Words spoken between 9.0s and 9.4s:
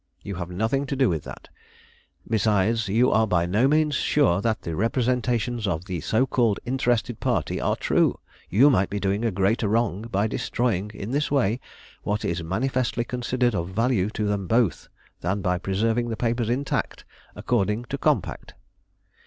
a